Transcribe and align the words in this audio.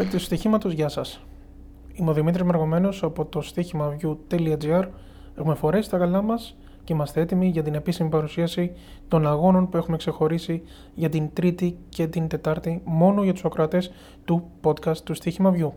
Παίκτη 0.00 0.16
του 0.16 0.22
στοιχήματος, 0.22 0.72
γεια 0.72 0.88
σας. 0.88 1.20
Είμαι 1.92 2.10
ο 2.10 2.12
Δημήτρης 2.12 2.44
Μαργομένο 2.44 2.88
από 3.00 3.24
το 3.24 3.40
στοίχημαβιού.gr. 3.40 4.84
Έχουμε 5.38 5.54
φορέσει 5.54 5.90
τα 5.90 5.98
καλά 5.98 6.22
μας 6.22 6.56
και 6.84 6.92
είμαστε 6.92 7.20
έτοιμοι 7.20 7.48
για 7.48 7.62
την 7.62 7.74
επίσημη 7.74 8.08
παρουσίαση 8.08 8.72
των 9.08 9.26
αγώνων 9.26 9.68
που 9.68 9.76
έχουμε 9.76 9.96
ξεχωρίσει 9.96 10.62
για 10.94 11.08
την 11.08 11.32
Τρίτη 11.32 11.78
και 11.88 12.06
την 12.06 12.28
Τετάρτη 12.28 12.82
μόνο 12.84 13.22
για 13.22 13.32
τους 13.32 13.44
ακροατές 13.44 13.90
του 14.24 14.50
podcast 14.62 14.96
του 15.04 15.14
Στοίχημα 15.14 15.54
View. 15.56 15.70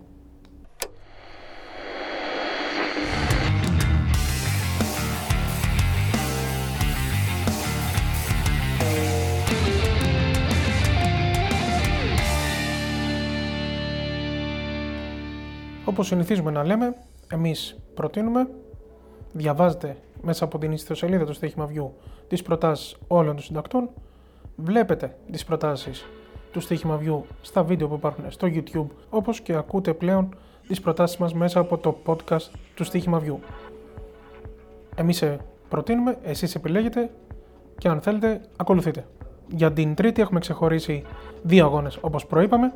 Όπως 15.94 16.08
συνηθίζουμε 16.08 16.52
να 16.52 16.64
λέμε, 16.64 16.96
εμείς 17.32 17.80
προτείνουμε, 17.94 18.48
διαβάζετε 19.32 19.98
μέσα 20.22 20.44
από 20.44 20.58
την 20.58 20.72
ιστοσελίδα 20.72 21.26
του 21.26 21.34
Στοίχημα 21.34 21.70
View 21.74 21.90
τις 22.28 22.42
προτάσεις 22.42 22.96
όλων 23.08 23.36
των 23.36 23.44
συντακτών, 23.44 23.90
βλέπετε 24.56 25.16
τις 25.32 25.44
προτάσεις 25.44 26.06
του 26.52 26.60
Στοίχημα 26.60 27.00
View 27.04 27.22
στα 27.42 27.64
βίντεο 27.64 27.88
που 27.88 27.96
υπάρχουν 27.96 28.32
στο 28.32 28.48
YouTube, 28.52 28.88
όπως 29.10 29.42
και 29.42 29.54
ακούτε 29.54 29.94
πλέον 29.94 30.36
τις 30.68 30.82
προτάσεις 30.82 31.18
μας 31.18 31.34
μέσα 31.34 31.60
από 31.60 31.78
το 31.78 31.98
podcast 32.06 32.50
του 32.76 32.84
Στοίχημα 32.84 33.22
View. 33.26 33.38
Εμείς 34.96 35.24
προτείνουμε, 35.70 36.18
εσείς 36.24 36.56
επιλέγετε 36.56 37.10
και 37.78 37.88
αν 37.88 38.02
θέλετε 38.02 38.42
ακολουθείτε. 38.58 39.06
Για 39.48 39.72
την 39.72 39.96
τρίτη 39.96 40.22
έχουμε 40.22 40.40
ξεχωρίσει 40.40 41.04
δύο 41.44 41.66
αγώνες 41.66 41.98
όπως 42.02 42.26
προείπαμε. 42.26 42.74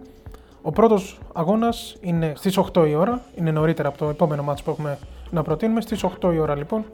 Ο 0.68 0.72
πρώτος 0.72 1.20
αγώνας 1.34 1.96
είναι 2.02 2.34
στις 2.36 2.58
8 2.58 2.88
η 2.88 2.96
ώρα, 2.96 3.22
είναι 3.36 3.52
νωρίτερα 3.52 3.88
από 3.88 3.98
το 3.98 4.10
επόμενο 4.10 4.44
μάτς 4.44 4.64
που 4.64 4.70
έχουμε 4.70 4.98
να 5.32 5.42
προτείνουμε. 5.44 5.82
Στις 5.82 6.04
8 6.04 6.34
η 6.34 6.40
ώρα 6.40 6.56
λοιπόν, 6.56 6.86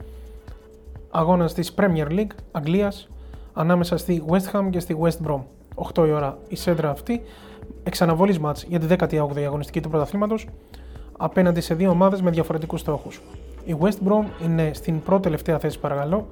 αγώνας 1.10 1.54
της 1.54 1.74
Premier 1.76 2.08
League 2.08 2.30
Αγγλίας 2.52 3.08
ανάμεσα 3.52 3.96
στη 3.96 4.24
West 4.28 4.52
Ham 4.52 4.68
και 4.70 4.80
στη 4.80 4.96
West 5.00 5.26
Brom. 5.26 5.40
8 5.94 6.06
η 6.06 6.12
ώρα 6.12 6.38
η 6.48 6.56
σέντρα 6.56 6.90
αυτή, 6.90 7.22
εξαναβολής 7.84 8.38
μάτς 8.38 8.64
για 8.64 8.80
τη 8.80 8.86
18η 8.98 9.42
αγωνιστική 9.44 9.80
του 9.80 9.88
πρωταθλήματος 9.88 10.46
απέναντι 11.18 11.60
σε 11.60 11.74
δύο 11.74 11.90
ομάδες 11.90 12.22
με 12.22 12.30
διαφορετικούς 12.30 12.80
στόχους. 12.80 13.22
Η 13.64 13.76
West 13.80 14.08
Brom 14.08 14.24
είναι 14.44 14.70
στην 14.74 15.02
πρώτη 15.02 15.22
τελευταία 15.22 15.58
θέση 15.58 15.78
παρακαλώ, 15.78 16.26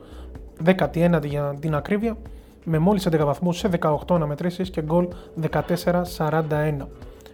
19η 0.65 1.25
για 1.25 1.57
την 1.61 1.75
ακρίβεια, 1.75 2.17
με 2.65 2.79
μόλις 2.79 3.07
11 3.07 3.25
βαθμούς 3.25 3.59
σε 3.59 3.69
18 3.69 4.15
αναμετρήσεις 4.15 4.71
και 4.71 4.83
γκολ 4.83 5.09
14-41. 6.17 6.89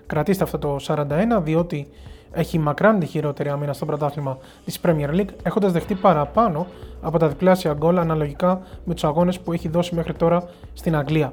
Κρατήστε 0.08 0.44
αυτό 0.44 0.58
το 0.58 0.76
41 0.86 1.04
διότι 1.42 1.88
έχει 2.32 2.58
μακράν 2.58 2.98
τη 2.98 3.06
χειρότερη 3.06 3.48
άμυνα 3.48 3.72
στο 3.72 3.86
πρωτάθλημα 3.86 4.38
της 4.64 4.80
Premier 4.82 5.10
League, 5.10 5.28
έχοντας 5.42 5.72
δεχτεί 5.72 5.94
παραπάνω 5.94 6.66
από 7.02 7.18
τα 7.18 7.28
διπλάσια 7.28 7.72
γκολ 7.72 7.98
αναλογικά 7.98 8.60
με 8.84 8.94
τους 8.94 9.04
αγώνες 9.04 9.40
που 9.40 9.52
έχει 9.52 9.68
δώσει 9.68 9.94
μέχρι 9.94 10.14
τώρα 10.14 10.48
στην 10.72 10.96
Αγγλία. 10.96 11.32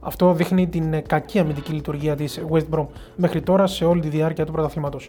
Αυτό 0.00 0.32
δείχνει 0.32 0.68
την 0.68 1.02
κακή 1.06 1.38
αμυντική 1.38 1.72
λειτουργία 1.72 2.16
της 2.16 2.40
West 2.50 2.66
Brom 2.74 2.86
μέχρι 3.16 3.40
τώρα 3.40 3.66
σε 3.66 3.84
όλη 3.84 4.00
τη 4.00 4.08
διάρκεια 4.08 4.46
του 4.46 4.52
πρωταθλήματος. 4.52 5.08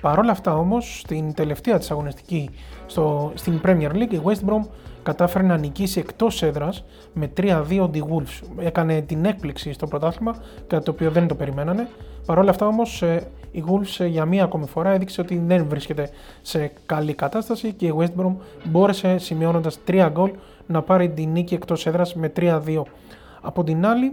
Παρ' 0.00 0.18
όλα 0.18 0.30
αυτά 0.30 0.56
όμως, 0.56 1.00
στην 1.00 1.34
τελευταία 1.34 1.78
της 1.78 1.90
αγωνιστική 1.90 2.50
στο, 2.86 3.32
στην 3.34 3.60
Premier 3.64 3.90
League, 3.92 4.12
η 4.12 4.20
West 4.24 4.48
Brom 4.48 4.66
κατάφερε 5.02 5.46
να 5.46 5.56
νικήσει 5.56 5.98
εκτός 5.98 6.42
έδρας 6.42 6.84
με 7.12 7.30
3-2 7.36 7.88
τη 7.92 8.00
Wolves. 8.10 8.48
Έκανε 8.58 9.00
την 9.00 9.24
έκπληξη 9.24 9.72
στο 9.72 9.86
πρωτάθλημα, 9.86 10.36
κάτι 10.66 10.84
το 10.84 10.90
οποίο 10.90 11.10
δεν 11.10 11.26
το 11.26 11.34
περιμένανε. 11.34 11.88
Παρ' 12.26 12.38
όλα 12.38 12.50
αυτά 12.50 12.66
όμως, 12.66 13.02
ε, 13.02 13.28
η 13.50 13.64
Wolves 13.66 14.04
ε, 14.04 14.06
για 14.06 14.24
μία 14.24 14.44
ακόμη 14.44 14.66
φορά 14.66 14.90
έδειξε 14.90 15.20
ότι 15.20 15.42
δεν 15.46 15.66
βρίσκεται 15.68 16.10
σε 16.42 16.72
καλή 16.86 17.14
κατάσταση 17.14 17.72
και 17.72 17.86
η 17.86 17.94
West 17.98 18.20
Brom 18.20 18.34
μπόρεσε 18.64 19.18
σημειώνοντας 19.18 19.78
3 19.86 20.08
γκολ 20.12 20.30
να 20.66 20.82
πάρει 20.82 21.10
την 21.10 21.30
νίκη 21.30 21.54
εκτός 21.54 21.86
έδρας 21.86 22.14
με 22.14 22.32
3-2. 22.36 22.82
Από 23.40 23.64
την 23.64 23.86
άλλη, 23.86 24.12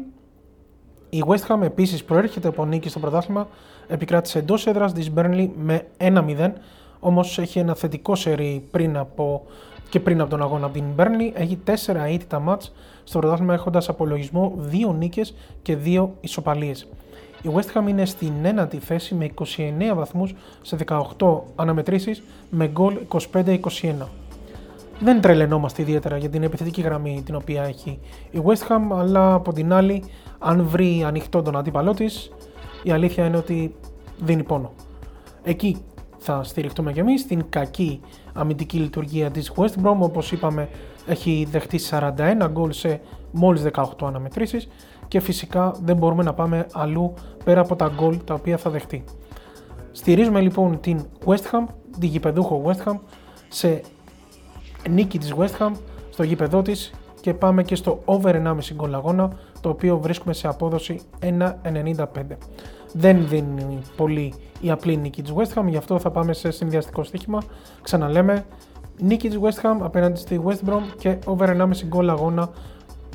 η 1.10 1.24
West 1.28 1.48
Ham 1.48 1.62
επίσης 1.62 2.04
προέρχεται 2.04 2.48
από 2.48 2.66
νίκη 2.66 2.90
στο 2.90 3.00
πρωτάθλημα, 3.00 3.48
επικράτησε 3.88 4.40
εντός 4.40 4.68
έδρας 4.68 4.94
της 4.94 5.12
Burnley 5.16 5.50
με 5.56 5.88
1-0, 5.98 6.54
όμως 7.00 7.40
έχει 7.40 7.60
ένα 7.60 7.76
θετικό 7.76 8.16
σερί 8.16 8.68
πριν 8.72 8.98
από, 8.98 9.46
και 9.90 10.00
πριν 10.00 10.22
από 10.22 10.30
τον 10.30 10.42
αγώνα 10.42 10.66
από 10.66 10.74
την 10.74 10.86
Burnley. 10.98 11.32
Έχει 11.34 11.60
4 11.66 11.72
αίτητα 12.08 12.40
μάτς 12.40 12.72
στο 13.04 13.20
πρωτάθλημα 13.20 13.54
έχοντας 13.54 13.90
απολογισμό 13.90 14.54
2 14.90 14.96
νίκες 14.98 15.34
και 15.62 15.78
2 15.86 16.08
ισοπαλίες. 16.22 16.88
Η 17.42 17.50
West 17.54 17.78
Ham 17.78 17.88
είναι 17.90 18.06
στην 18.06 18.34
ένατη 18.44 18.78
θέση 18.78 19.16
με 19.16 19.30
29 19.36 19.46
βαθμούς 19.96 20.36
σε 20.62 20.78
18 20.88 21.42
αναμετρήσεις 21.56 22.24
με 22.50 22.68
γκολ 22.68 22.98
25-21. 23.34 23.58
Δεν 25.00 25.22
τρελαινόμαστε 25.22 25.82
ιδιαίτερα 25.82 26.18
για 26.18 26.30
την 26.30 26.44
επιθετική 26.44 26.82
γραμμή 26.82 27.22
την 27.26 27.36
οποία 27.36 27.64
έχει 27.64 28.00
η 28.32 28.42
West 28.46 28.68
Ham, 28.68 28.98
αλλά 28.98 29.34
από 29.34 29.54
την 29.54 29.74
άλλη, 29.74 30.04
αν 30.40 30.64
βρει 30.64 31.04
ανοιχτό 31.06 31.42
τον 31.42 31.58
αντίπαλό 31.58 31.94
της, 31.94 32.32
η 32.84 32.92
αλήθεια 32.92 33.26
είναι 33.26 33.38
ότι 33.38 33.76
δίνει 34.18 34.44
πόνο. 34.44 34.72
Εκεί 35.44 35.78
θα 36.28 36.44
στηριχτούμε 36.44 36.92
κι 36.92 37.00
εμείς, 37.00 37.26
την 37.26 37.44
κακή 37.50 38.00
αμυντική 38.34 38.78
λειτουργία 38.78 39.32
της 39.32 39.52
West 39.56 39.84
Brom, 39.84 39.96
όπως 40.00 40.32
είπαμε 40.32 40.70
έχει 41.06 41.48
δεχτεί 41.52 41.80
41 41.90 42.48
γκολ 42.50 42.72
σε 42.72 43.02
μόλις 43.32 43.64
18 43.74 43.84
αναμετρήσεις 44.02 44.68
και 45.08 45.20
φυσικά 45.20 45.76
δεν 45.84 45.98
μπορούμε 45.98 46.24
να 46.24 46.34
πάμε 46.34 46.68
αλλού 46.74 47.14
πέρα 47.44 47.62
από 47.62 47.76
τα 47.76 47.92
γκολ 47.96 48.24
τα 48.24 48.34
οποία 48.34 48.58
θα 48.58 48.70
δεχτεί. 48.70 49.04
Στηρίζουμε 49.92 50.42
λοιπόν 50.42 50.80
την 50.80 51.06
West 51.26 51.52
Ham, 51.52 51.66
την 52.00 52.10
γηπεδούχο 52.10 52.64
West 52.66 52.90
Ham, 52.90 53.00
σε 53.48 53.82
νίκη 54.90 55.18
της 55.18 55.34
West 55.38 55.58
Ham 55.60 55.72
στο 56.10 56.24
γήπεδό 56.24 56.62
της 56.62 56.94
και 57.22 57.34
πάμε 57.34 57.64
και 57.64 57.76
στο 57.76 58.02
over 58.06 58.32
1,5 58.32 58.58
γκολ 58.74 58.94
αγώνα 58.94 59.30
το 59.62 59.70
οποίο 59.70 59.98
βρίσκουμε 59.98 60.34
σε 60.34 60.48
απόδοση 60.48 61.00
1,95. 61.20 62.06
Δεν 62.94 63.28
δίνει 63.28 63.82
πολύ 63.96 64.34
η 64.62 64.72
απλή 64.72 64.98
νίκη 64.98 65.22
της 65.22 65.34
West 65.36 65.60
Ham, 65.60 65.66
γι' 65.68 65.78
αυτό 65.78 66.00
θα 66.00 66.12
πάμε 66.12 66.34
σε 66.34 66.52
συνδυαστικό 66.52 67.04
στοίχημα. 67.04 67.42
Ξαναλέμε, 67.82 68.46
νίκη 69.00 69.30
της 69.30 69.40
West 69.42 69.66
Ham 69.66 69.78
απέναντι 69.82 70.20
στη 70.20 70.42
West 70.46 70.70
Brom 70.70 70.82
και 70.98 71.18
over 71.26 71.50
1,5 71.50 71.68
γκολ 71.86 72.10
αγώνα 72.10 72.50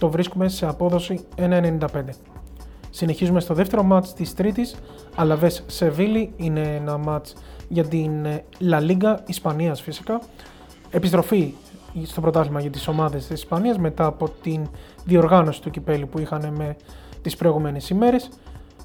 το 0.01 0.11
βρίσκουμε 0.11 0.49
σε 0.49 0.67
απόδοση 0.67 1.21
1,95. 1.37 1.79
Συνεχίζουμε 2.91 3.41
στο 3.41 3.55
δεύτερο 3.55 3.83
μάτς 3.83 4.15
της 4.15 4.35
τρίτης, 4.35 4.75
Αλαβές 5.15 5.65
Σεβίλη, 5.67 6.33
είναι 6.37 6.61
ένα 6.61 6.99
μάτς 6.99 7.35
για 7.69 7.85
την 7.85 8.25
ε, 8.25 8.45
La 8.61 8.81
Liga 8.91 9.17
Ισπανίας 9.27 9.81
φυσικά. 9.83 10.21
Επιστροφή 10.91 11.55
στο 12.05 12.21
πρωτάθλημα 12.21 12.61
για 12.61 12.71
τις 12.71 12.89
ομάδες 12.89 13.27
της 13.27 13.41
Ισπανίας 13.41 13.79
μετά 13.79 14.05
από 14.05 14.29
την 14.43 14.67
διοργάνωση 15.05 15.63
του 15.63 15.71
κυπέλου 15.71 16.09
που 16.09 16.19
είχαν 16.19 16.55
με 16.57 16.77
τις 17.23 17.37
προηγούμενες 17.37 17.89
ημέρες. 17.91 18.29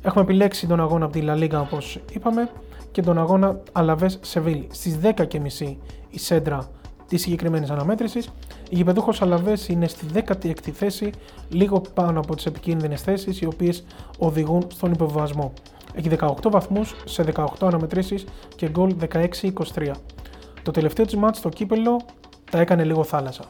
Έχουμε 0.02 0.24
επιλέξει 0.24 0.68
τον 0.68 0.80
αγώνα 0.80 1.06
από 1.06 1.14
τη 1.14 1.26
La 1.26 1.44
Liga 1.44 1.62
όπως 1.62 2.00
είπαμε 2.12 2.50
και 2.92 3.02
τον 3.02 3.18
αγώνα 3.18 3.60
Αλαβές 3.72 4.20
Σεβίλη. 4.22 4.68
Στις 4.72 5.00
10.30 5.04 5.76
η 6.10 6.20
Σέντρα 6.20 6.68
της 7.08 7.22
συγκεκριμένης 7.22 7.70
αναμέτρησης. 7.70 8.30
Η 8.70 8.76
γηπεδούχος 8.76 9.22
Αλαβέ 9.22 9.58
είναι 9.68 9.88
στη 9.88 10.06
16η 10.14 10.70
θέση, 10.74 11.12
λίγο 11.50 11.82
πάνω 11.94 12.20
από 12.20 12.36
τις 12.36 12.46
επικίνδυνες 12.46 13.02
θέσεις, 13.02 13.42
οι 13.42 13.46
οποίες 13.46 13.84
οδηγούν 14.18 14.68
στον 14.68 14.92
υποβασμό. 14.92 15.54
Έχει 15.94 16.10
18 16.10 16.50
βαθμούς 16.50 16.96
σε 17.06 17.24
18 17.24 17.68
αναμετρήσεις 17.68 18.26
και 18.56 18.70
γκολ 18.70 18.96
16-23. 19.74 19.92
Το 20.64 20.72
τελευταίο 20.72 21.06
της 21.06 21.16
μάτς 21.16 21.38
στο 21.38 21.50
κύπελο 21.50 22.02
τα 22.52 22.60
έκανε 22.60 22.84
λίγο 22.84 23.04
θάλασσα. 23.04 23.44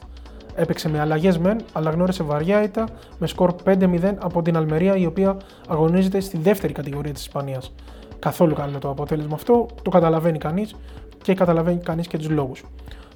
Έπαιξε 0.55 0.89
με 0.89 0.99
αλλαγές 0.99 1.37
μεν, 1.37 1.57
αλλά 1.73 1.89
γνώρισε 1.89 2.23
βαριά 2.23 2.63
ήττα 2.63 2.87
με 3.19 3.27
σκορ 3.27 3.53
5-0 3.63 4.13
από 4.19 4.41
την 4.41 4.57
Αλμερία, 4.57 4.95
η 4.95 5.05
οποία 5.05 5.37
αγωνίζεται 5.67 6.19
στη 6.19 6.37
δεύτερη 6.37 6.73
κατηγορία 6.73 7.13
της 7.13 7.21
Ισπανίας. 7.21 7.73
Καθόλου 8.19 8.53
καλό 8.53 8.77
το 8.79 8.89
αποτέλεσμα 8.89 9.35
αυτό, 9.35 9.65
το 9.81 9.89
καταλαβαίνει 9.89 10.37
κανείς 10.37 10.75
και 11.21 11.33
καταλαβαίνει 11.33 11.79
κανείς 11.79 12.07
και 12.07 12.17
τους 12.17 12.29
λόγους. 12.29 12.63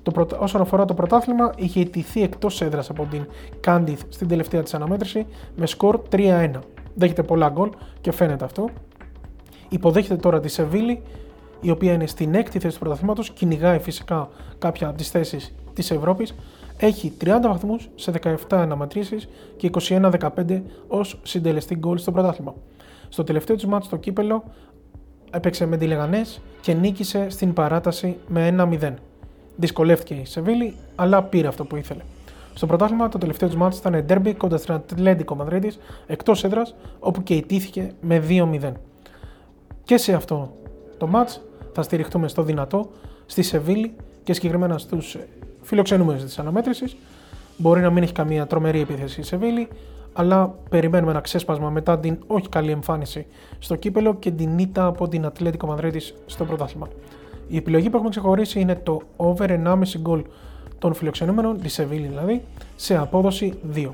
Το 0.04 0.28
Όσον 0.40 0.62
αφορά 0.62 0.86
το 0.86 0.94
πρωτάθλημα, 0.94 1.52
είχε 1.56 1.80
ιτηθεί 1.80 2.24
εκτός 2.24 2.62
έδρας 2.62 2.90
από 2.90 3.08
την 3.12 3.28
Κάντιθ 3.60 4.02
στην 4.10 4.28
τελευταία 4.28 4.64
της 4.64 4.74
αναμέτρηση 4.74 5.26
με 5.56 5.66
σκορ 5.66 6.02
3-1. 6.10 6.52
Δέχεται 6.96 7.24
πολλά 7.24 7.50
γκολ 7.50 7.70
και 8.02 8.12
φαίνεται 8.12 8.46
αυτό. 8.46 8.70
Υποδέχεται 9.70 10.16
τώρα 10.16 10.40
τη 10.40 10.48
Σεβίλη, 10.48 11.02
η 11.62 11.70
οποία 11.70 11.94
είναι 11.94 12.08
στην 12.08 12.36
έκτη 12.36 12.60
θέση 12.60 12.74
του 12.74 12.80
πρωταθλήματος, 12.80 13.32
κυνηγάει 13.32 13.80
φυσικά 13.80 14.30
κάποια 14.60 14.88
από 14.88 14.98
τις 14.98 15.10
θέσεις 15.10 15.56
της 15.74 15.92
Ευρώπης. 15.92 16.36
Έχει 16.78 17.14
30 17.22 17.48
βαθμούς 17.48 17.90
σε 17.96 18.12
17 18.12 18.36
αναμετρήσεις 18.50 19.30
και 19.58 19.68
21-15 19.68 20.62
ως 20.88 21.20
συντελεστή 21.24 21.76
γκολ 21.76 21.98
στο 21.98 22.12
πρωτάθλημα. 22.12 22.54
Στο 23.10 23.24
τελευταίο 23.24 23.56
της 23.56 23.66
μάτι 23.66 23.86
στο 23.86 23.98
κύπελο 23.98 24.44
έπαιξε 25.32 25.66
με 25.66 25.78
τη 25.78 25.86
Λεγανές 25.86 26.42
και 26.62 26.74
νίκησε 26.74 27.30
στην 27.30 27.54
παράταση 27.54 28.18
με 28.28 28.56
1-0. 28.82 28.94
Δυσκολεύτηκε 29.56 30.14
η 30.14 30.26
Σεβίλη, 30.26 30.76
αλλά 30.96 31.24
πήρε 31.24 31.48
αυτό 31.48 31.66
που 31.66 31.76
ήθελε. 31.76 32.02
Στο 32.54 32.66
πρωτάθλημα, 32.66 33.10
το 33.10 33.18
τελευταίο 33.18 33.50
του 33.50 33.58
μάτι 33.58 33.78
ήταν 33.78 34.06
derby 34.10 34.34
κοντά 34.38 34.58
στην 34.58 34.74
Ατλέντικο 34.74 35.36
Μαδρίτης 35.36 35.80
εκτός 36.08 36.44
έδρας, 36.44 36.76
όπου 37.00 37.24
και 37.24 37.34
ιτήθηκε 37.34 37.92
με 38.02 38.24
2-0. 38.28 38.72
Και 39.84 39.98
σε 39.98 40.14
αυτό 40.14 40.56
το 40.98 41.10
match 41.14 41.40
θα 41.74 41.82
στηριχτούμε 41.82 42.28
στο 42.28 42.44
δυνατό, 42.44 42.90
στη 43.26 43.42
Σεβίλη 43.42 43.96
και 44.24 44.34
συγκεκριμένα 44.34 44.78
στους 44.78 45.18
φιλοξενούμενους 45.62 46.24
της 46.24 46.40
αναμέτρησης. 46.40 46.96
Μπορεί 47.58 47.82
να 47.82 47.90
μην 47.90 48.04
έχει 48.04 48.14
καμία 48.14 48.48
τρομερή 48.48 48.82
επίθεση 48.82 49.20
η 49.20 49.24
Σεβίλη, 49.24 49.68
αλλά 50.14 50.56
περιμένουμε 50.70 51.12
ένα 51.12 51.22
ξέσπασμα 51.22 51.70
μετά 51.70 52.00
την 52.00 52.18
όχι 52.28 52.50
καλή 52.50 52.72
εμφάνιση 52.72 53.26
στο 53.60 53.76
κύπελο 53.76 54.16
και 54.16 54.32
την 54.32 54.58
ήττα 54.58 54.86
από 54.86 55.08
την 55.08 55.26
Ατλέτικο 55.26 55.68
Μαδρίτης 55.68 56.14
στο 56.26 56.46
πρωτάθλημα. 56.46 56.88
Η 57.48 57.58
επιλογή 57.58 57.90
που 57.90 57.96
έχουμε 57.96 58.10
ξεχωρίσει 58.10 58.60
είναι 58.60 58.76
το 58.76 59.02
over 59.16 59.50
1,5 59.66 59.76
γκολ 60.00 60.24
των 60.80 60.94
φιλοξενούμενων, 60.94 61.62
τη 61.62 61.70
Σεβίλη 61.70 62.08
δηλαδή, 62.08 62.44
σε 62.76 62.98
απόδοση 62.98 63.54
2. 63.76 63.90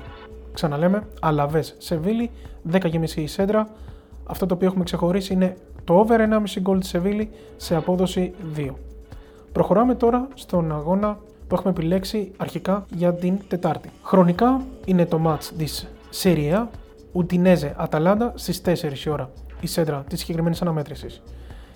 Ξαναλέμε, 0.52 1.06
Αλαβές 1.20 1.74
Σεβίλη, 1.78 2.30
10,5 2.70 3.16
η 3.16 3.26
Σέντρα. 3.26 3.68
Αυτό 4.26 4.46
το 4.46 4.54
οποίο 4.54 4.66
έχουμε 4.66 4.84
ξεχωρίσει 4.84 5.32
είναι 5.32 5.56
το 5.84 5.98
over 5.98 6.20
1,5 6.20 6.60
γκολ 6.60 6.78
της 6.80 6.88
Σεβίλη 6.88 7.30
σε 7.56 7.74
απόδοση 7.74 8.32
2. 8.56 8.68
Προχωράμε 9.52 9.94
τώρα 9.94 10.28
στον 10.34 10.72
αγώνα 10.72 11.18
που 11.48 11.54
έχουμε 11.54 11.70
επιλέξει 11.70 12.32
αρχικά 12.36 12.86
για 12.94 13.14
την 13.14 13.38
Τετάρτη. 13.48 13.90
Χρονικά 14.02 14.66
είναι 14.84 15.06
το 15.06 15.20
match 15.26 15.44
της 15.58 15.88
Serie 16.22 16.52
A, 16.52 16.66
Ουντινέζε 17.12 17.74
Αταλάντα 17.76 18.32
στις 18.36 18.62
4 18.64 19.06
η 19.06 19.08
ώρα, 19.08 19.30
η 19.60 19.66
σέντρα 19.66 20.04
της 20.08 20.20
συγκεκριμένης 20.20 20.62
αναμέτρησης. 20.62 21.22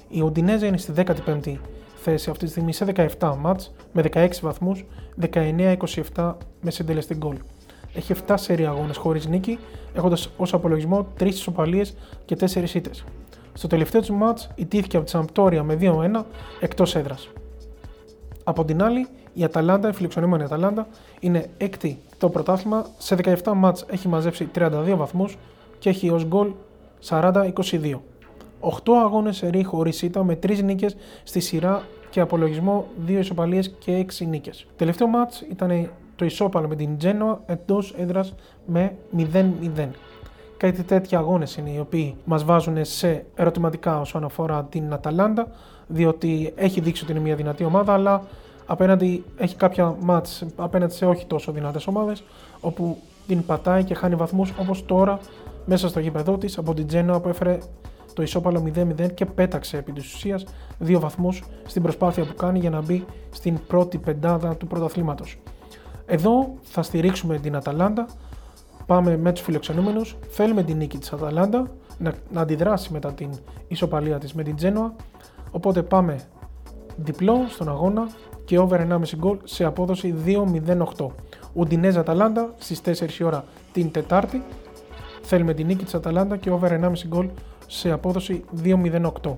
Η 0.09 0.21
Ουντινέζε 0.21 0.67
είναι 0.67 0.77
στη 0.77 0.93
15η 0.97 1.57
θέση 1.95 2.31
αυτή 2.31 2.45
τη 2.45 2.51
στιγμή 2.51 2.73
σε 2.73 2.85
17 3.19 3.35
μάτς 3.39 3.73
με 3.93 4.03
16 4.13 4.29
βαθμούς, 4.41 4.85
19-27 5.35 6.35
με 6.61 6.71
συντελεστή 6.71 7.15
γκολ. 7.15 7.37
Έχει 7.95 8.13
7 8.27 8.35
σερί 8.39 8.67
αγώνες 8.67 8.97
χωρίς 8.97 9.27
νίκη, 9.27 9.59
έχοντας 9.95 10.31
ως 10.37 10.55
απολογισμό 10.55 11.07
3 11.19 11.27
ισοπαλίες 11.27 11.95
και 12.25 12.37
4 12.37 12.75
ήττες. 12.75 13.05
Στο 13.53 13.67
τελευταίο 13.67 14.01
του 14.01 14.15
μάτς 14.15 14.51
ιτήθηκε 14.55 14.97
από 14.97 15.05
τη 15.05 15.11
Σαμπτόρια 15.11 15.63
με 15.63 15.75
2-1 15.75 16.25
εκτός 16.61 16.95
έδρας. 16.97 17.29
Από 18.45 18.65
την 18.65 18.83
άλλη, 18.83 19.07
η 19.35 19.45
Αταλάντα, 19.45 19.89
η 19.89 19.93
φιλοξενούμενη 19.93 20.43
Αταλάντα, 20.43 20.87
είναι 21.21 21.47
έκτη 21.57 21.99
το 22.19 22.29
πρωτάθλημα. 22.29 22.87
Σε 22.99 23.17
17 23.45 23.53
μάτς 23.55 23.85
έχει 23.91 24.09
μαζέψει 24.09 24.49
32 24.55 24.95
βαθμούς 24.97 25.37
και 25.79 25.89
έχει 25.89 26.11
ως 26.11 26.25
γκολ 26.25 26.53
40-22. 27.09 28.01
8 28.61 28.93
αγώνες 29.05 29.37
σε 29.37 29.51
χωρίς 29.65 30.03
ήττα 30.03 30.25
με 30.25 30.39
3 30.43 30.63
νίκες 30.63 30.97
στη 31.25 31.41
σειρά 31.41 31.83
και 32.11 32.21
απολογισμό 32.21 32.87
2 33.07 33.11
ισοπαλίες 33.11 33.75
και 33.79 34.07
6 34.21 34.27
νίκες. 34.27 34.67
Τελευταίο 34.77 35.07
μάτς 35.07 35.41
ήταν 35.41 35.91
το 36.17 36.25
ισόπαλο 36.25 36.69
με 36.69 36.77
την 36.77 36.97
Genoa 37.03 37.37
εντός 37.47 37.95
έδρας 37.99 38.35
με 38.67 38.95
0-0. 39.17 39.89
Κάτι 40.57 40.83
τέτοιοι 40.83 41.17
αγώνες 41.17 41.57
είναι 41.57 41.71
οι 41.71 41.79
οποίοι 41.79 42.17
μας 42.25 42.45
βάζουν 42.45 42.85
σε 42.85 43.25
ερωτηματικά 43.35 44.01
όσον 44.01 44.25
αφορά 44.25 44.67
την 44.71 44.93
Αταλάντα, 44.93 45.49
διότι 45.87 46.53
έχει 46.57 46.81
δείξει 46.81 47.03
ότι 47.03 47.13
είναι 47.13 47.21
μια 47.21 47.35
δυνατή 47.35 47.65
ομάδα, 47.65 47.93
αλλά 47.93 48.23
απέναντι 48.67 49.25
έχει 49.37 49.57
κάποια 49.57 49.97
μάτς 50.01 50.45
απέναντι 50.57 50.95
σε 50.95 51.07
όχι 51.07 51.27
τόσο 51.27 51.53
δυνατές 51.53 51.87
ομάδες, 51.87 52.25
όπου 52.61 52.99
την 53.27 53.47
πατάει 53.47 53.85
και 53.85 53.95
χάνει 53.95 54.15
βαθμούς 54.15 54.53
όπως 54.61 54.87
τώρα 54.87 55.19
μέσα 55.65 55.89
στο 55.89 56.01
γήπεδό 56.01 56.39
της 56.39 56.59
από 56.59 56.75
την 56.75 56.87
Τζένοα 56.87 57.21
που 57.21 57.29
έφερε 57.29 57.59
το 58.15 58.23
ισόπαλο 58.23 58.63
0-0 58.75 59.15
και 59.15 59.27
πέταξε 59.27 59.77
επί 59.77 59.93
της 59.93 60.15
ουσίας 60.15 60.45
δύο 60.79 61.01
βαθμούς 61.01 61.43
στην 61.67 61.83
προσπάθεια 61.83 62.25
που 62.25 62.35
κάνει 62.35 62.59
για 62.59 62.71
να 62.71 62.81
μπει 62.81 63.05
στην 63.31 63.59
πρώτη 63.67 63.99
πεντάδα 63.99 64.57
του 64.57 64.67
πρωταθλήματος. 64.67 65.39
Εδώ 66.07 66.55
θα 66.63 66.83
στηρίξουμε 66.83 67.39
την 67.39 67.57
Αταλάντα, 67.57 68.07
πάμε 68.87 69.17
με 69.17 69.33
τους 69.33 69.43
φιλοξενούμενους, 69.43 70.17
θέλουμε 70.29 70.63
την 70.63 70.77
νίκη 70.77 70.99
της 70.99 71.13
Αταλάντα 71.13 71.71
να, 71.99 72.13
να 72.31 72.41
αντιδράσει 72.41 72.93
μετά 72.93 73.13
την 73.13 73.31
ισοπαλία 73.69 74.19
της 74.19 74.35
με 74.35 74.43
την 74.43 74.57
Τζένοα, 74.57 74.95
οπότε 75.51 75.83
πάμε 75.83 76.21
διπλό 76.97 77.45
στον 77.49 77.69
αγώνα 77.69 78.09
και 78.53 78.59
over 78.59 78.79
1,5 78.89 78.99
γκολ 79.17 79.37
σε 79.45 79.65
απόδοση 79.65 80.15
2-0-8. 80.97 81.07
Ουντινέζα 81.53 82.01
Αταλάντα 82.01 82.55
στις 82.59 82.81
4 82.85 83.19
η 83.19 83.25
ώρα 83.25 83.45
την 83.73 83.91
Τετάρτη. 83.91 84.43
Θέλουμε 85.23 85.55
την 85.55 85.67
νίκη 85.67 85.85
της 85.85 85.95
Αταλάντα 85.95 86.37
και 86.37 86.51
over 86.51 86.69
1,5 86.71 86.93
γκολ 87.07 87.29
σε 87.67 87.91
απόδοση 87.91 88.45
2-0-8. 88.65 89.37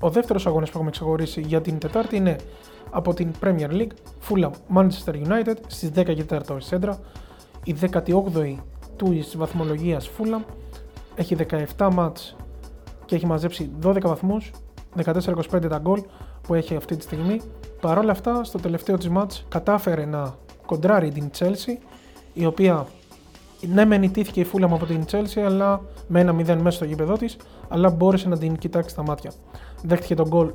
Ο 0.00 0.10
δεύτερος 0.10 0.46
αγώνας 0.46 0.70
που 0.70 0.76
έχουμε 0.76 0.90
ξεχωρίσει 0.90 1.40
για 1.40 1.60
την 1.60 1.78
Τετάρτη 1.78 2.16
είναι 2.16 2.36
από 2.90 3.14
την 3.14 3.30
Premier 3.42 3.70
League, 3.70 3.92
Fulham 4.28 4.50
Manchester 4.76 5.14
United 5.14 5.56
στις 5.66 5.90
10 5.94 6.14
και 6.14 6.24
4 6.24 6.38
σέντρα. 6.58 6.98
Η 7.64 7.76
18η 7.80 8.56
του 8.96 9.22
βαθμολογίας 9.36 10.10
Fulham 10.18 10.42
έχει 11.14 11.36
17 11.76 11.88
μάτς 11.92 12.36
και 13.04 13.14
έχει 13.14 13.26
μαζέψει 13.26 13.70
12 13.82 14.00
βαθμούς, 14.02 14.50
14-25 15.04 15.68
τα 15.68 15.78
γκολ 15.78 16.02
που 16.42 16.54
έχει 16.54 16.76
αυτή 16.76 16.96
τη 16.96 17.02
στιγμή. 17.02 17.40
Παρ' 17.82 17.98
όλα 17.98 18.10
αυτά, 18.10 18.44
στο 18.44 18.58
τελευταίο 18.58 18.96
της 18.98 19.08
μάτς 19.08 19.44
κατάφερε 19.48 20.04
να 20.04 20.34
κοντράρει 20.66 21.10
την 21.10 21.30
Chelsea, 21.38 21.76
η 22.32 22.46
οποία 22.46 22.86
ναι, 23.72 23.84
μεν 23.84 24.02
ιτήθηκε 24.02 24.40
η 24.40 24.46
Fulham 24.52 24.68
από 24.70 24.86
την 24.86 25.04
Chelsea, 25.10 25.40
αλλά 25.46 25.80
με 26.06 26.20
ένα 26.20 26.32
0 26.32 26.44
μέσα 26.44 26.70
στο 26.70 26.84
γήπεδό 26.84 27.16
της, 27.16 27.36
αλλά 27.68 27.90
μπόρεσε 27.90 28.28
να 28.28 28.38
την 28.38 28.58
κοιτάξει 28.58 28.90
στα 28.90 29.02
μάτια. 29.02 29.32
Δέχτηκε 29.82 30.14
τον 30.14 30.28
γκολ 30.28 30.52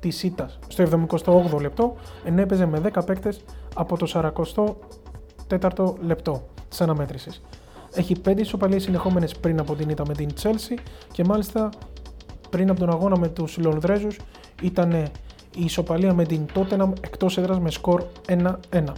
της 0.00 0.22
ήττα 0.22 0.50
στο 0.68 0.84
78ο 1.24 1.60
λεπτό, 1.60 1.96
ενώ 2.24 2.40
έπαιζε 2.40 2.66
με 2.66 2.80
10 2.94 3.04
παίκτες 3.06 3.40
από 3.74 3.96
το 3.96 4.34
44ο 5.48 5.94
λεπτό 6.00 6.46
της 6.68 6.80
αναμέτρησης. 6.80 7.42
Έχει 7.94 8.16
5 8.24 8.38
ισοπαλίες 8.38 8.82
συνεχόμενες 8.82 9.36
πριν 9.36 9.58
από 9.58 9.74
την 9.74 9.88
ήττα 9.88 10.04
με 10.06 10.14
την 10.14 10.28
Chelsea 10.42 10.78
και 11.12 11.24
μάλιστα 11.24 11.68
πριν 12.50 12.70
από 12.70 12.80
τον 12.80 12.90
αγώνα 12.90 13.18
με 13.18 13.28
τους 13.28 13.58
Λονδρέζους 13.58 14.18
ήταν 14.62 15.10
η 15.54 15.64
ισοπαλία 15.64 16.14
με 16.14 16.24
την 16.24 16.46
Tottenham 16.54 16.92
εκτός 17.00 17.38
έδρας 17.38 17.58
με 17.58 17.70
σκορ 17.70 18.04
1-1. 18.28 18.92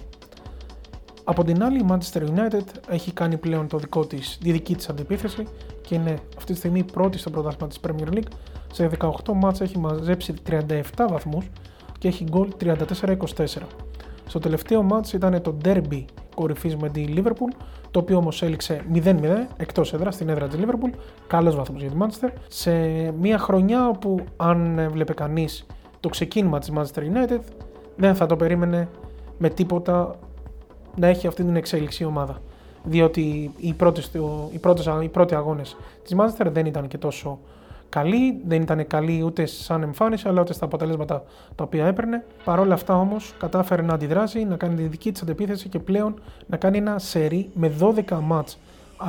Από 1.25 1.45
την 1.45 1.63
άλλη, 1.63 1.79
η 1.79 1.87
Manchester 1.89 2.23
United 2.23 2.65
έχει 2.89 3.13
κάνει 3.13 3.37
πλέον 3.37 3.69
το 3.69 3.79
δικό 3.79 4.07
της, 4.07 4.39
τη 4.43 4.53
δική 4.53 4.77
της 4.77 4.89
αντιπίθεση 4.89 5.47
και 5.81 5.95
είναι 5.95 6.19
αυτή 6.37 6.53
τη 6.53 6.59
στιγμή 6.59 6.85
πρώτη 6.85 7.19
στο 7.19 7.31
πρωτάθλημα 7.31 7.69
της 7.69 7.81
Premier 7.87 8.15
League. 8.15 8.31
Σε 8.73 8.91
18 8.99 9.11
μάτς 9.35 9.61
έχει 9.61 9.79
μαζέψει 9.79 10.35
37 10.49 10.81
βαθμούς 11.09 11.51
και 11.99 12.09
έχει 12.09 12.25
γκολ 12.25 12.49
34-24. 12.61 13.17
Στο 14.27 14.39
τελευταίο 14.39 14.83
μάτς 14.83 15.13
ήταν 15.13 15.43
το 15.43 15.57
derby 15.65 16.05
κορυφής 16.35 16.77
με 16.77 16.89
τη 16.89 17.05
Liverpool, 17.17 17.55
το 17.91 17.99
οποίο 17.99 18.17
όμως 18.17 18.43
έληξε 18.43 18.83
0-0 18.95 19.15
εκτός 19.57 19.93
έδρας 19.93 20.15
στην 20.15 20.29
έδρα 20.29 20.49
της 20.49 20.59
Liverpool, 20.63 20.99
καλός 21.27 21.57
βαθμός 21.57 21.81
για 21.81 21.91
τη 21.91 21.97
Manchester, 22.01 22.29
σε 22.49 22.73
μια 23.11 23.39
χρονιά 23.39 23.89
όπου 23.89 24.21
αν 24.37 24.89
βλέπει 24.93 25.15
κανείς 25.15 25.67
το 26.01 26.09
ξεκίνημα 26.09 26.59
της 26.59 26.73
Manchester 26.75 27.01
United 27.01 27.41
δεν 27.97 28.15
θα 28.15 28.27
το 28.27 28.37
περίμενε 28.37 28.89
με 29.39 29.51
τίποτα 29.51 30.19
να 30.97 31.07
έχει 31.07 31.27
αυτή 31.27 31.45
την 31.45 31.57
εξέλιξη 31.57 32.03
η 32.03 32.07
ομάδα. 32.07 32.41
Διότι 32.85 33.53
οι, 33.57 33.73
πρώτες, 33.73 34.11
οι, 34.53 34.59
πρώτες, 34.59 34.89
οι 35.03 35.09
πρώτοι 35.09 35.35
αγώνες 35.35 35.77
της 36.03 36.17
Manchester 36.19 36.47
δεν 36.53 36.67
ήταν 36.67 36.89
και 36.89 36.99
τόσο 36.99 37.39
καλοί, 37.89 38.41
δεν 38.47 38.63
ήταν 38.63 38.87
καλοί 38.87 39.23
ούτε 39.23 39.47
σαν 39.47 39.83
εμφάνιση 39.83 40.29
αλλά 40.29 40.41
ούτε 40.41 40.53
στα 40.53 40.65
αποτελέσματα 40.65 41.23
τα 41.55 41.65
οποία 41.65 41.87
έπαιρνε. 41.87 42.25
Παρ' 42.45 42.59
όλα 42.59 42.75
αυτά 42.75 42.95
όμως 42.95 43.35
κατάφερε 43.39 43.83
να 43.83 43.95
αντιδράσει, 43.95 44.45
να 44.45 44.57
κάνει 44.57 44.75
τη 44.75 44.83
δική 44.83 45.13
της 45.13 45.23
αντεπίθεση 45.23 45.69
και 45.69 45.79
πλέον 45.79 46.21
να 46.47 46.57
κάνει 46.57 46.79
ένα 46.79 46.99
σερί 46.99 47.51
με 47.55 47.73
12 47.81 48.19
μάτς 48.23 48.59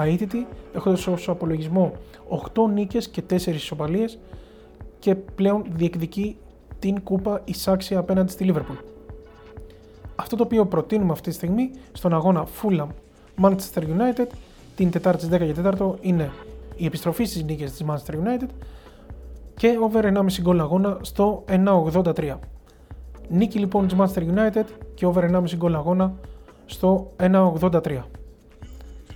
αίτητη, 0.05 0.47
έχοντας 0.75 1.07
ως 1.07 1.29
απολογισμό 1.29 1.93
8 2.53 2.69
νίκες 2.73 3.07
και 3.07 3.23
4 3.29 3.47
ισοπαλίες 3.47 4.19
και 4.99 5.15
πλέον 5.15 5.63
διεκδικεί 5.69 6.37
την 6.79 7.03
κούπα 7.03 7.41
εισάξια 7.45 7.99
απέναντι 7.99 8.31
στη 8.31 8.53
Liverpool. 8.53 8.83
Αυτό 10.15 10.35
το 10.35 10.43
οποίο 10.43 10.65
προτείνουμε 10.65 11.11
αυτή 11.11 11.29
τη 11.29 11.35
στιγμή 11.35 11.71
στον 11.91 12.13
αγώνα 12.13 12.47
Fulham 12.61 12.87
Manchester 13.41 13.81
United 13.81 14.27
την 14.75 14.91
Τετάρτη 14.91 15.27
10 15.31 15.37
και 15.37 15.55
4 15.79 15.93
είναι 16.01 16.31
η 16.75 16.85
επιστροφή 16.85 17.23
στις 17.23 17.43
νίκες 17.43 17.71
της 17.71 17.85
Manchester 17.87 18.13
United 18.13 18.47
και 19.55 19.77
over 19.81 20.03
1,5 20.03 20.41
γκολ 20.41 20.59
αγώνα 20.59 20.97
στο 21.01 21.43
1,83. 21.47 22.35
Νίκη 23.29 23.59
λοιπόν 23.59 23.87
της 23.87 23.97
Manchester 23.99 24.21
United 24.21 24.63
και 24.93 25.05
over 25.05 25.23
1,5 25.23 25.55
γκολ 25.55 25.75
αγώνα 25.75 26.13
στο 26.65 27.11
1,83. 27.17 28.01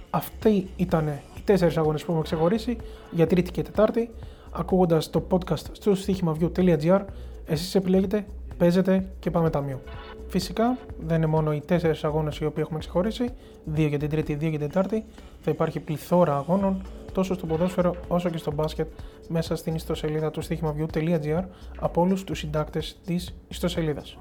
Αυτοί 0.09 0.67
ήταν 0.75 1.07
οι 1.07 1.41
τέσσερις 1.43 1.77
αγώνες 1.77 2.01
που 2.01 2.07
έχουμε 2.07 2.23
ξεχωρίσει 2.23 2.77
για 3.11 3.27
Τρίτη 3.27 3.51
και 3.51 3.61
Τετάρτη. 3.61 4.09
Ακούγοντας 4.51 5.09
το 5.09 5.23
podcast 5.31 5.63
στο 5.71 5.95
στοίχημαβιού.gr 5.95 7.01
εσείς 7.45 7.75
επιλέγετε, 7.75 8.25
παίζετε 8.57 9.05
και 9.19 9.31
πάμε 9.31 9.49
ταμείο. 9.49 9.81
Φυσικά 10.27 10.77
δεν 11.05 11.17
είναι 11.17 11.25
μόνο 11.25 11.53
οι 11.53 11.61
τέσσερις 11.65 12.03
αγώνες 12.03 12.37
οι 12.37 12.45
οποίοι 12.45 12.63
έχουμε 12.65 12.79
ξεχωρίσει, 12.79 13.29
δύο 13.65 13.87
για 13.87 13.99
την 13.99 14.09
Τρίτη, 14.09 14.35
δύο 14.35 14.49
για 14.49 14.59
την 14.59 14.67
Τετάρτη. 14.67 15.05
Θα 15.41 15.51
υπάρχει 15.51 15.79
πληθώρα 15.79 16.35
αγώνων 16.35 16.81
τόσο 17.11 17.33
στο 17.33 17.45
ποδόσφαιρο 17.45 17.95
όσο 18.07 18.29
και 18.29 18.37
στο 18.37 18.51
μπάσκετ 18.51 18.87
μέσα 19.27 19.55
στην 19.55 19.75
ιστοσελίδα 19.75 20.31
του 20.31 20.41
στοίχημαβιού.gr 20.41 21.43
από 21.79 22.01
όλους 22.01 22.23
τους 22.23 22.39
συντάκτες 22.39 22.99
της 23.05 23.35
ιστοσελίδας. 23.47 24.17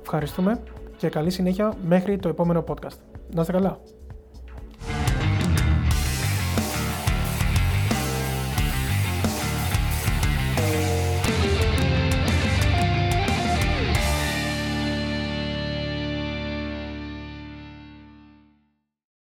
Ευχαριστούμε 0.00 0.60
και 0.96 1.08
καλή 1.08 1.30
συνέχεια 1.30 1.74
μέχρι 1.86 2.16
το 2.16 2.28
επόμενο 2.28 2.64
podcast. 2.68 2.98
Να 3.34 3.40
είστε 3.40 3.52
καλά! 3.52 3.78